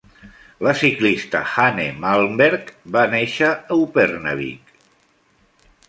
La 0.67 0.71
ciclista 0.79 1.41
Hanne 1.65 1.85
Malmberg 2.05 2.73
va 2.97 3.05
néixer 3.13 3.53
a 3.53 3.79
Upernavik. 3.87 4.75